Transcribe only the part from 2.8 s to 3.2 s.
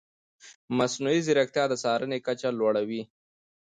وي.